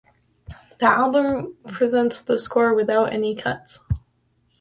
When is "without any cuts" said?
2.73-3.77